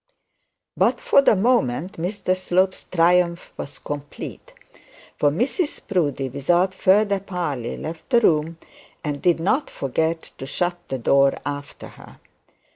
[0.75, 4.51] But for the moment Mr Slope's triumph was complete;
[5.19, 8.57] for Mrs Proudie without further parley left the room,
[9.03, 12.19] and did not forget to shut the door after her.